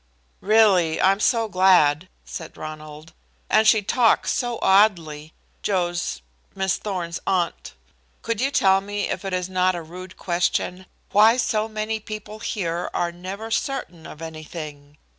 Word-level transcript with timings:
"Really, 0.39 0.99
I 0.99 1.11
am 1.11 1.19
so 1.19 1.47
glad," 1.47 2.09
said 2.25 2.57
Ronald. 2.57 3.13
"And 3.51 3.67
she 3.67 3.83
talks 3.83 4.31
so 4.31 4.57
oddly 4.63 5.31
Joe's 5.61 6.23
Miss 6.55 6.77
Thorn's 6.77 7.19
aunt. 7.27 7.75
Could 8.23 8.41
you 8.41 8.49
tell 8.49 8.81
me, 8.81 9.07
if 9.11 9.23
it 9.23 9.31
is 9.31 9.47
not 9.47 9.75
a 9.75 9.83
rude 9.83 10.17
question, 10.17 10.87
why 11.11 11.37
so 11.37 11.67
many 11.67 11.99
people 11.99 12.39
here 12.39 12.89
are 12.95 13.11
never 13.11 13.51
certain 13.51 14.07
of 14.07 14.23
anything? 14.23 14.97